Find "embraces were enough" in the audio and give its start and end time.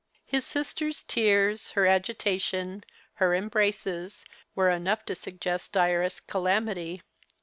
3.35-5.05